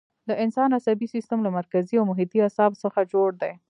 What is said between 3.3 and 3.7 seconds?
دی.